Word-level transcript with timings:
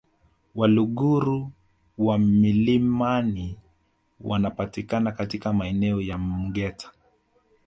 Waluguru 0.55 1.51
wa 1.97 2.17
milimani 2.19 3.57
wanapatikana 4.21 5.11
katika 5.11 5.53
maeneo 5.53 6.01
ya 6.01 6.17
Mgeta 6.17 6.91